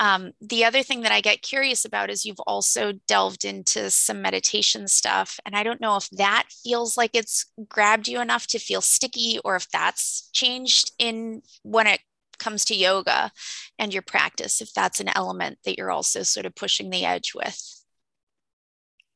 [0.00, 4.22] Um, the other thing that I get curious about is you've also delved into some
[4.22, 5.38] meditation stuff.
[5.44, 9.38] And I don't know if that feels like it's grabbed you enough to feel sticky
[9.44, 12.00] or if that's changed in when it
[12.38, 13.32] comes to yoga
[13.78, 17.32] and your practice, if that's an element that you're also sort of pushing the edge
[17.34, 17.78] with.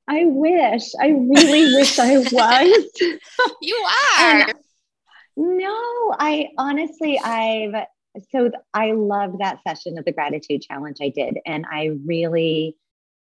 [0.08, 0.94] I wish.
[1.00, 2.90] I really wish I was.
[3.62, 3.86] you
[4.18, 4.40] are.
[4.40, 4.54] And
[5.36, 7.86] no, I honestly, I've
[8.30, 12.76] so I loved that session of the gratitude challenge I did, and I really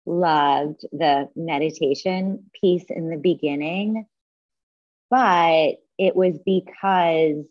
[0.04, 4.06] loved the meditation piece in the beginning.
[5.10, 7.46] But it was because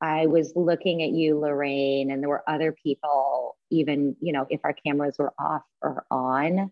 [0.00, 4.60] I was looking at you, Lorraine, and there were other people, even, you know, if
[4.64, 6.70] our cameras were off or on.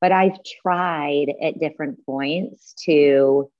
[0.00, 3.50] But I've tried at different points to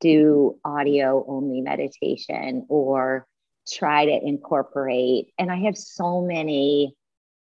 [0.00, 3.26] do audio only meditation or
[3.66, 5.28] try to incorporate.
[5.38, 6.94] And I have so many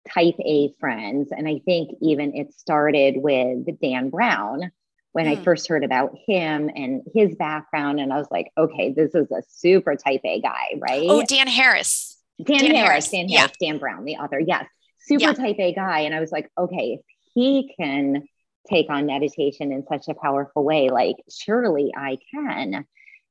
[0.07, 1.29] type A friends.
[1.35, 4.71] And I think even it started with Dan Brown
[5.11, 5.31] when mm.
[5.31, 5.43] I hmm.
[5.43, 7.99] first heard about him and his background.
[7.99, 11.07] And I was like, okay, this is a super type A guy, right?
[11.09, 12.17] Oh, Dan Harris.
[12.41, 13.67] Dan, Dan Harris, Harris, Dan Harris, yeah.
[13.67, 14.39] Dan Brown, the author.
[14.39, 14.65] Yes.
[14.99, 15.33] Super yeah.
[15.33, 16.01] type A guy.
[16.01, 17.01] And I was like, okay, if
[17.33, 18.27] he can
[18.69, 22.85] take on meditation in such a powerful way, like surely I can.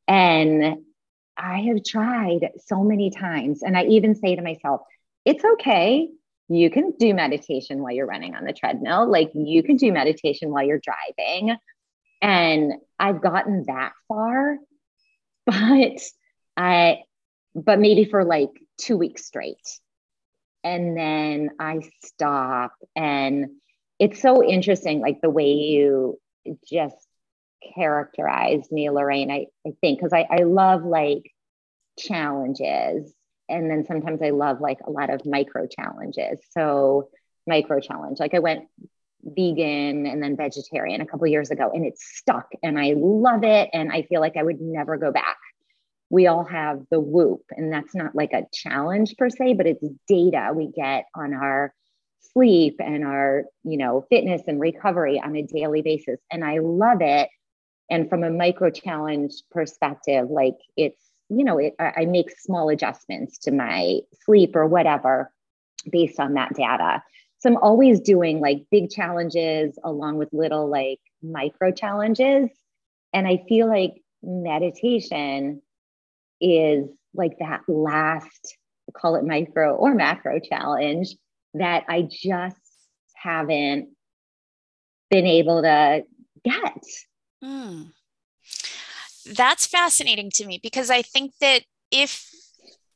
[0.06, 0.78] And
[1.36, 3.62] I have tried so many times.
[3.62, 4.80] And I even say to myself,
[5.24, 6.08] it's okay
[6.48, 9.10] you can do meditation while you're running on the treadmill.
[9.10, 11.56] Like you can do meditation while you're driving.
[12.22, 14.56] And I've gotten that far,
[15.46, 16.00] but
[16.56, 16.98] I,
[17.54, 19.56] but maybe for like two weeks straight.
[20.64, 22.74] And then I stop.
[22.96, 23.50] And
[23.98, 26.18] it's so interesting, like the way you
[26.68, 26.96] just
[27.74, 31.30] characterized me, Lorraine, I, I think, because I, I love like
[31.98, 33.12] challenges
[33.48, 36.38] and then sometimes I love like a lot of micro challenges.
[36.50, 37.10] So
[37.46, 38.68] micro challenge, like I went
[39.22, 43.70] vegan and then vegetarian a couple years ago and it's stuck and I love it
[43.72, 45.38] and I feel like I would never go back.
[46.10, 49.84] We all have the whoop and that's not like a challenge per se, but it's
[50.06, 51.74] data we get on our
[52.32, 56.98] sleep and our, you know, fitness and recovery on a daily basis and I love
[57.00, 57.28] it.
[57.90, 63.38] And from a micro challenge perspective, like it's you know, it, I make small adjustments
[63.40, 65.32] to my sleep or whatever
[65.90, 67.02] based on that data.
[67.38, 72.50] So I'm always doing like big challenges along with little like micro challenges.
[73.12, 75.62] And I feel like meditation
[76.40, 78.56] is like that last,
[78.96, 81.14] call it micro or macro challenge
[81.54, 82.56] that I just
[83.14, 83.88] haven't
[85.10, 86.04] been able to
[86.44, 86.84] get.
[87.42, 87.92] Mm
[89.34, 92.30] that's fascinating to me because I think that if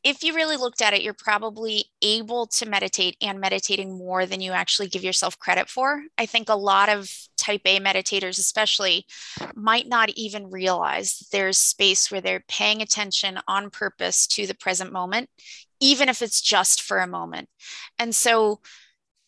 [0.05, 4.40] if you really looked at it, you're probably able to meditate and meditating more than
[4.40, 6.03] you actually give yourself credit for.
[6.18, 9.07] I think a lot of type A meditators, especially,
[9.55, 14.92] might not even realize there's space where they're paying attention on purpose to the present
[14.92, 15.31] moment,
[15.79, 17.49] even if it's just for a moment.
[17.97, 18.61] And so,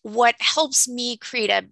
[0.02, 1.66] what helps me create a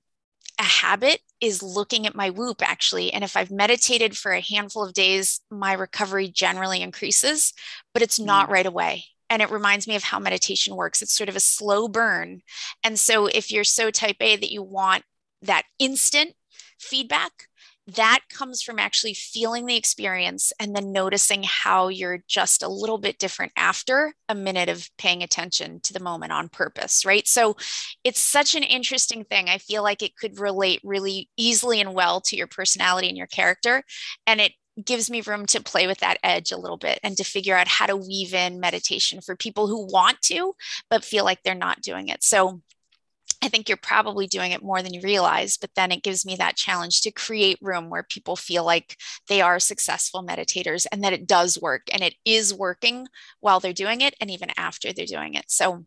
[0.58, 3.12] a habit is looking at my whoop actually.
[3.12, 7.52] And if I've meditated for a handful of days, my recovery generally increases,
[7.92, 8.52] but it's not mm.
[8.52, 9.04] right away.
[9.28, 11.02] And it reminds me of how meditation works.
[11.02, 12.42] It's sort of a slow burn.
[12.84, 15.04] And so if you're so type A that you want
[15.42, 16.34] that instant
[16.78, 17.48] feedback,
[17.88, 22.98] that comes from actually feeling the experience and then noticing how you're just a little
[22.98, 27.26] bit different after a minute of paying attention to the moment on purpose, right?
[27.26, 27.56] So
[28.04, 29.48] it's such an interesting thing.
[29.48, 33.26] I feel like it could relate really easily and well to your personality and your
[33.26, 33.82] character.
[34.26, 37.24] And it gives me room to play with that edge a little bit and to
[37.24, 40.54] figure out how to weave in meditation for people who want to,
[40.88, 42.22] but feel like they're not doing it.
[42.22, 42.62] So
[43.42, 46.36] I think you're probably doing it more than you realize, but then it gives me
[46.36, 48.96] that challenge to create room where people feel like
[49.28, 53.08] they are successful meditators and that it does work and it is working
[53.40, 55.46] while they're doing it and even after they're doing it.
[55.48, 55.84] So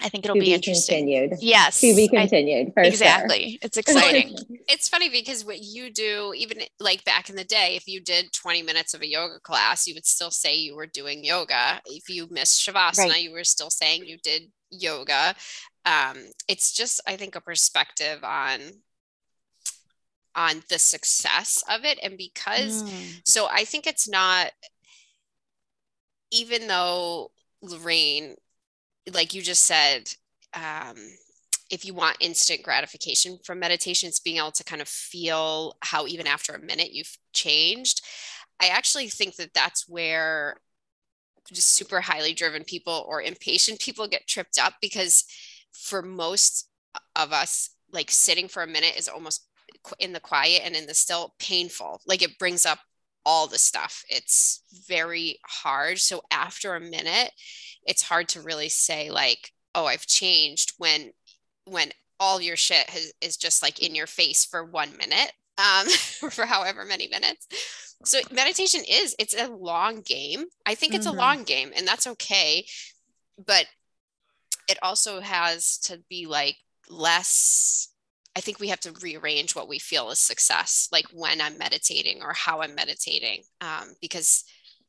[0.00, 1.06] I think it'll to be, be interesting.
[1.06, 1.38] Continued.
[1.40, 1.80] Yes.
[1.80, 2.72] To be continued.
[2.76, 3.50] I, exactly.
[3.52, 3.58] Sure.
[3.62, 4.36] It's exciting.
[4.68, 8.32] it's funny because what you do, even like back in the day, if you did
[8.32, 11.80] 20 minutes of a yoga class, you would still say you were doing yoga.
[11.86, 13.22] If you missed Shavasana, right.
[13.22, 15.34] you were still saying you did yoga.
[15.86, 16.16] Um,
[16.48, 18.60] it's just, I think, a perspective on
[20.34, 23.20] on the success of it and because mm.
[23.24, 24.50] so i think it's not
[26.30, 27.30] even though
[27.62, 28.36] lorraine
[29.12, 30.12] like you just said,
[30.54, 30.96] um,
[31.70, 36.06] if you want instant gratification from meditation, it's being able to kind of feel how
[36.06, 38.02] even after a minute you've changed.
[38.60, 40.56] I actually think that that's where
[41.52, 45.24] just super highly driven people or impatient people get tripped up because
[45.82, 46.68] for most
[47.14, 49.46] of us, like sitting for a minute is almost
[49.98, 52.00] in the quiet and in the still painful.
[52.06, 52.78] Like it brings up
[53.24, 54.04] all the stuff.
[54.08, 55.98] It's very hard.
[55.98, 57.32] So after a minute,
[57.84, 61.12] it's hard to really say like, oh, I've changed when
[61.64, 65.86] when all your shit has, is just like in your face for one minute, um,
[66.30, 67.46] for however many minutes.
[68.04, 70.44] So meditation is it's a long game.
[70.64, 71.18] I think it's mm-hmm.
[71.18, 72.64] a long game, and that's okay.
[73.44, 73.66] But
[74.68, 76.56] it also has to be like
[76.88, 77.88] less
[78.36, 82.22] I think we have to rearrange what we feel is success, like when I'm meditating
[82.22, 84.44] or how I'm meditating, um, because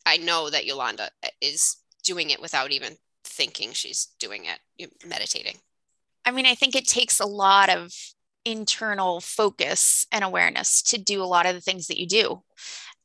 [0.06, 5.60] I know that Yolanda uh, is doing it without even thinking she's doing it, meditating.
[6.26, 7.94] I mean, I think it takes a lot of
[8.44, 12.44] internal focus and awareness to do a lot of the things that you do.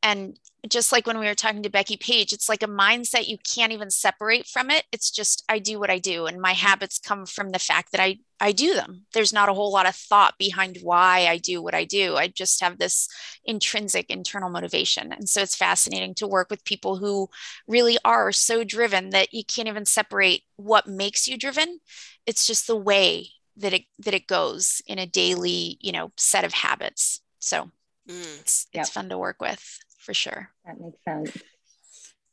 [0.02, 0.38] And
[0.68, 3.72] just like when we were talking to Becky Page, it's like a mindset you can't
[3.72, 4.84] even separate from it.
[4.92, 8.00] It's just I do what I do, and my habits come from the fact that
[8.00, 9.06] I I do them.
[9.12, 12.16] There's not a whole lot of thought behind why I do what I do.
[12.16, 13.08] I just have this
[13.44, 17.28] intrinsic internal motivation, and so it's fascinating to work with people who
[17.66, 21.80] really are so driven that you can't even separate what makes you driven.
[22.24, 26.44] It's just the way that it that it goes in a daily you know set
[26.44, 27.20] of habits.
[27.40, 27.70] So
[28.08, 28.82] mm, it's, yep.
[28.82, 30.50] it's fun to work with for sure.
[30.66, 31.36] That makes sense.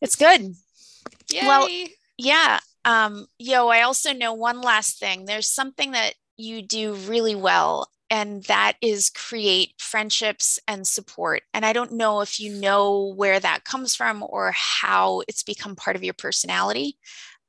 [0.02, 0.56] It's good.
[1.32, 1.48] Yay.
[1.48, 1.68] Well,
[2.18, 2.60] yeah.
[2.86, 5.26] Um, yo, I also know one last thing.
[5.26, 11.44] There's something that you do really well, and that is create friendships and support.
[11.54, 15.76] And I don't know if you know where that comes from or how it's become
[15.76, 16.98] part of your personality.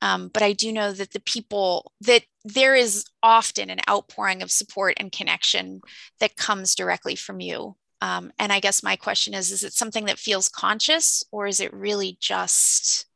[0.03, 4.51] Um, but I do know that the people that there is often an outpouring of
[4.51, 5.83] support and connection
[6.21, 7.77] that comes directly from you.
[8.03, 11.61] Um, and I guess my question is is it something that feels conscious or is
[11.61, 13.07] it really just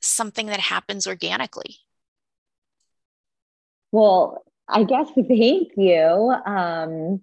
[0.00, 1.76] something that happens organically?
[3.92, 6.00] Well, I guess thank you.
[6.00, 7.20] Um,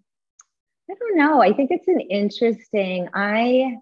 [0.89, 1.41] I don't know.
[1.41, 3.09] I think it's an interesting.
[3.13, 3.77] I,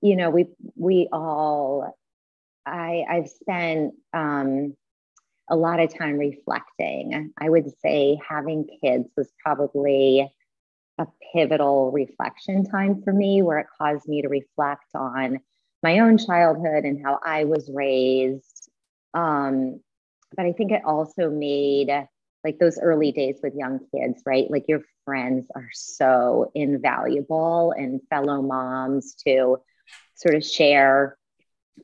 [0.00, 1.96] you know, we we all.
[2.66, 4.74] I I've spent um,
[5.48, 7.32] a lot of time reflecting.
[7.38, 10.32] I would say having kids was probably
[10.98, 15.40] a pivotal reflection time for me where it caused me to reflect on
[15.82, 18.70] my own childhood and how I was raised.
[19.12, 19.80] Um,
[20.36, 21.90] but I think it also made
[22.44, 24.50] like those early days with young kids, right?
[24.50, 29.58] Like your friends are so invaluable and fellow moms to
[30.14, 31.16] sort of share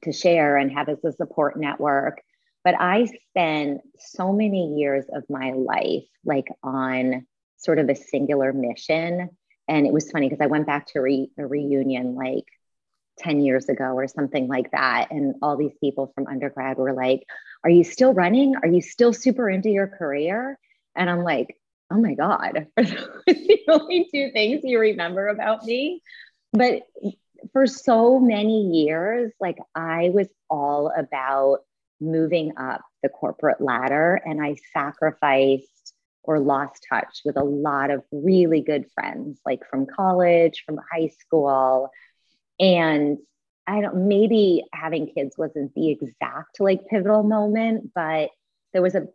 [0.02, 2.22] to share and have as a support network.
[2.62, 7.26] But I spent so many years of my life like on
[7.60, 9.30] sort of a singular mission.
[9.68, 12.46] And it was funny because I went back to re- a reunion like
[13.18, 15.08] 10 years ago or something like that.
[15.10, 17.24] And all these people from undergrad were like,
[17.64, 18.54] Are you still running?
[18.62, 20.58] Are you still super into your career?
[20.96, 21.56] And I'm like,
[21.92, 26.02] Oh my God, the only two things you remember about me?
[26.52, 26.82] But
[27.52, 31.58] for so many years, like I was all about
[32.00, 35.79] moving up the corporate ladder and I sacrificed
[36.22, 41.08] or lost touch with a lot of really good friends, like from college, from high
[41.08, 41.90] school.
[42.58, 43.18] And
[43.66, 48.30] I don't, maybe having kids wasn't the exact like pivotal moment, but
[48.72, 49.06] there was a,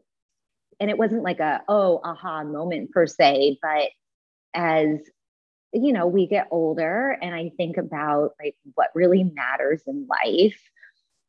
[0.80, 3.89] and it wasn't like a, oh, aha moment per se, but
[4.53, 4.99] as
[5.74, 10.60] you know, we get older and I think about like what really matters in life.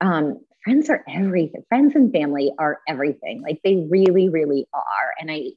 [0.01, 1.65] Um, friends are everything.
[1.69, 3.43] Friends and family are everything.
[3.43, 5.15] Like they really, really are.
[5.19, 5.51] And I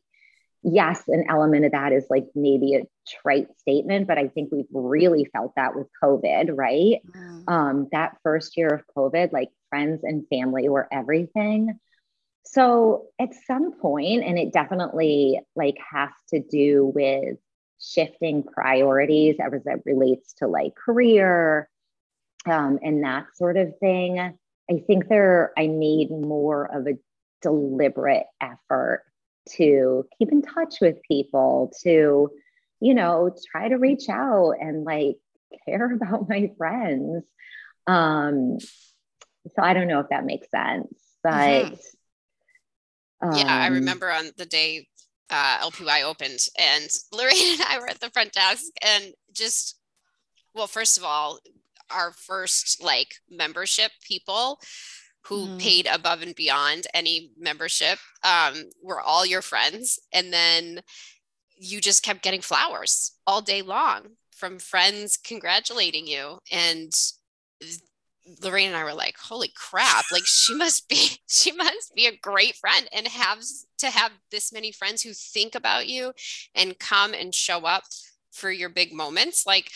[0.64, 4.66] yes, an element of that is like maybe a trite statement, but I think we've
[4.72, 7.02] really felt that with COVID, right?
[7.16, 7.44] Mm.
[7.48, 11.80] Um, that first year of COVID, like friends and family were everything.
[12.46, 17.38] So at some point, and it definitely like has to do with
[17.82, 21.70] shifting priorities as it relates to like career
[22.46, 24.20] um, and that sort of thing.
[24.20, 26.98] I think there I made more of a
[27.42, 29.04] deliberate effort
[29.58, 32.30] to keep in touch with people, to,
[32.80, 35.18] you know, try to reach out and like
[35.66, 37.26] care about my friends.
[37.88, 43.30] Um, so I don't know if that makes sense, but mm-hmm.
[43.30, 44.88] um, yeah, I remember on the day
[45.30, 49.80] uh, LPY opened, and Lorraine and I were at the front desk, and just
[50.54, 51.40] well, first of all,
[51.90, 54.60] our first like membership people
[55.26, 55.58] who mm-hmm.
[55.58, 60.82] paid above and beyond any membership um, were all your friends, and then
[61.58, 66.94] you just kept getting flowers all day long from friends congratulating you and
[68.42, 72.18] Lorraine and I were like, holy crap, like she must be, she must be a
[72.18, 73.40] great friend and have
[73.80, 76.14] to have this many friends who think about you
[76.56, 77.84] and come and show up
[78.32, 79.46] for your big moments.
[79.46, 79.72] Like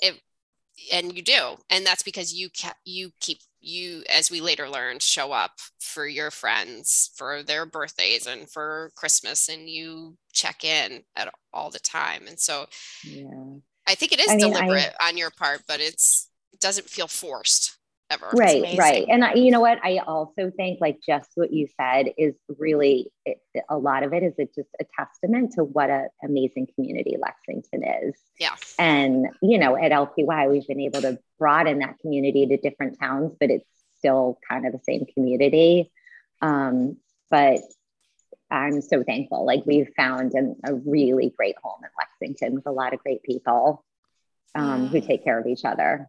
[0.00, 0.20] it,
[0.92, 1.56] and you do.
[1.70, 6.06] And that's because you kept, you keep, you, as we later learned, show up for
[6.06, 11.78] your friends for their birthdays and for Christmas and you check in at all the
[11.78, 12.26] time.
[12.26, 12.66] And so
[13.04, 13.24] yeah.
[13.86, 17.06] I think it is I mean, deliberate I, on your part, but it's, doesn't feel
[17.06, 17.75] forced
[18.10, 18.28] ever.
[18.32, 19.06] Right, right.
[19.08, 19.78] And I, you know what?
[19.84, 23.38] I also think like just what you said is really it,
[23.68, 27.82] a lot of it is it just a testament to what an amazing community Lexington
[28.04, 28.14] is.
[28.38, 28.54] Yeah.
[28.78, 33.32] And you know, at LPY we've been able to broaden that community to different towns,
[33.38, 35.90] but it's still kind of the same community.
[36.42, 36.96] Um,
[37.30, 37.60] but
[38.50, 39.44] I'm so thankful.
[39.44, 43.22] Like we've found an, a really great home in Lexington with a lot of great
[43.22, 43.84] people
[44.54, 46.08] um, who take care of each other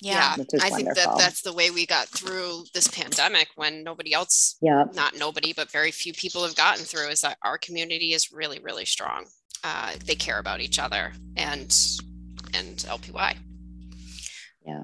[0.00, 4.12] yeah, yeah i think that that's the way we got through this pandemic when nobody
[4.12, 8.12] else yeah not nobody but very few people have gotten through is that our community
[8.12, 9.24] is really really strong.
[9.64, 11.76] Uh, they care about each other and
[12.54, 13.36] and lpy
[14.66, 14.82] yeah.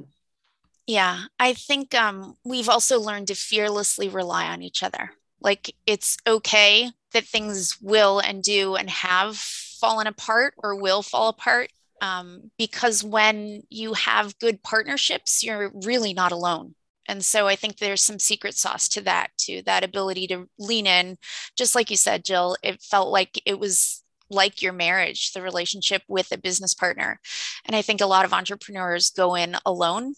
[0.86, 5.10] Yeah i think um, we've also learned to fearlessly rely on each other.
[5.40, 11.28] Like it's okay that things will and do and have fallen apart or will fall
[11.28, 11.70] apart
[12.02, 16.74] um, because when you have good partnerships, you're really not alone.
[17.08, 20.86] And so I think there's some secret sauce to that, to that ability to lean
[20.86, 21.16] in.
[21.56, 26.02] Just like you said, Jill, it felt like it was like your marriage, the relationship
[26.08, 27.20] with a business partner.
[27.64, 30.14] And I think a lot of entrepreneurs go in alone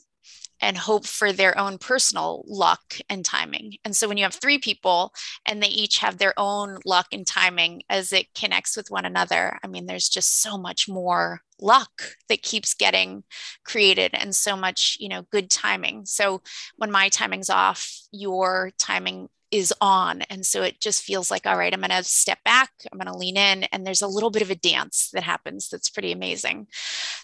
[0.60, 3.74] and hope for their own personal luck and timing.
[3.84, 5.12] And so when you have three people
[5.46, 9.58] and they each have their own luck and timing as it connects with one another,
[9.62, 13.24] I mean, there's just so much more luck that keeps getting
[13.64, 16.04] created and so much, you know, good timing.
[16.06, 16.42] So
[16.76, 20.22] when my timing's off, your timing is on.
[20.22, 23.12] And so it just feels like, all right, I'm going to step back, I'm going
[23.12, 23.64] to lean in.
[23.64, 26.66] And there's a little bit of a dance that happens that's pretty amazing.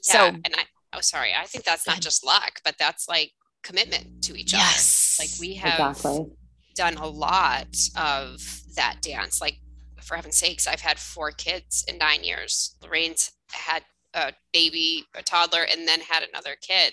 [0.06, 0.62] Yeah, so, and I,
[0.92, 5.18] oh sorry i think that's not just luck but that's like commitment to each yes,
[5.18, 6.26] other like we have exactly.
[6.74, 9.58] done a lot of that dance like
[10.02, 13.82] for heaven's sakes i've had four kids in nine years lorraine's had
[14.14, 16.92] a baby a toddler and then had another kid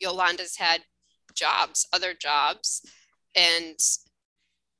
[0.00, 0.82] yolanda's had
[1.34, 2.82] jobs other jobs
[3.34, 3.78] and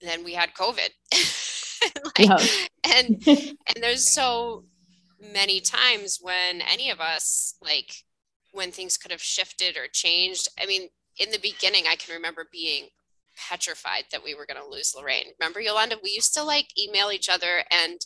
[0.01, 0.91] then we had covid
[2.05, 2.39] like, yeah.
[2.85, 4.65] and and there's so
[5.33, 8.05] many times when any of us like
[8.55, 10.49] when things could have shifted or changed.
[10.61, 12.87] I mean, in the beginning, I can remember being
[13.49, 15.33] petrified that we were going to lose Lorraine.
[15.41, 18.01] Remember, Yolanda, we used to like email each other and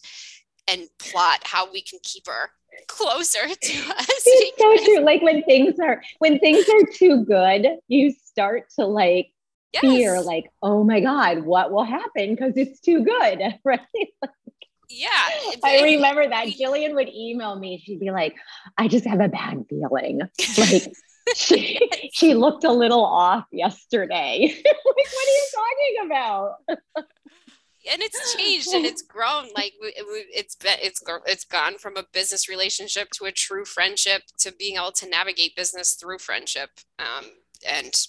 [0.67, 2.51] and plot how we can keep her
[2.87, 4.07] closer to us.
[4.09, 5.01] It's so true.
[5.01, 9.33] Like when things are when things are too good, you start to like
[9.73, 9.81] yes.
[9.81, 12.35] fear, like, oh my God, what will happen?
[12.35, 13.55] Because it's too good.
[13.65, 13.81] Right.
[14.89, 15.29] yeah.
[15.63, 17.83] I remember that Jillian would email me.
[17.85, 18.35] She'd be like,
[18.79, 20.23] I just have a bad feeling.
[20.59, 20.93] Like
[21.37, 21.79] she,
[22.15, 24.39] she looked a little off yesterday.
[24.47, 26.55] like, what are you talking about?
[27.91, 32.49] And it's changed and it's grown like it's been it's it's gone from a business
[32.49, 37.25] relationship to a true friendship to being able to navigate business through friendship um,
[37.69, 38.07] and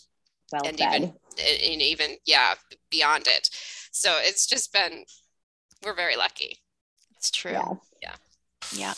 [0.52, 0.96] well and said.
[0.96, 2.54] even and even yeah
[2.90, 3.50] beyond it
[3.92, 5.04] so it's just been
[5.84, 6.60] we're very lucky
[7.20, 7.52] it's true.
[7.52, 7.76] Yes.
[8.74, 8.94] Yeah.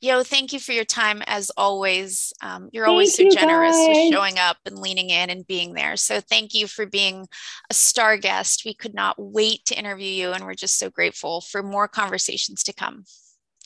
[0.00, 2.32] Yo, thank you for your time as always.
[2.42, 3.88] Um, you're thank always so you generous guys.
[3.88, 5.96] with showing up and leaning in and being there.
[5.96, 7.26] So thank you for being
[7.70, 8.62] a star guest.
[8.64, 12.62] We could not wait to interview you, and we're just so grateful for more conversations
[12.64, 13.04] to come.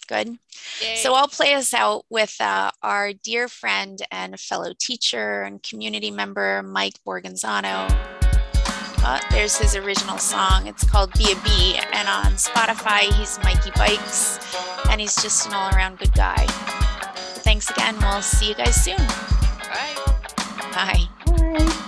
[0.09, 0.39] Good.
[0.81, 0.97] Yay.
[0.97, 6.11] So I'll play us out with uh, our dear friend and fellow teacher and community
[6.11, 7.89] member, Mike Borganzano.
[9.03, 10.67] Uh, there's his original song.
[10.67, 11.81] It's called Be a Bee.
[11.93, 14.39] And on Spotify, he's Mikey Bikes.
[14.91, 16.45] And he's just an all around good guy.
[17.47, 17.97] Thanks again.
[18.01, 18.97] We'll see you guys soon.
[18.97, 19.95] Bye.
[20.75, 21.09] Bye.
[21.27, 21.87] Bye.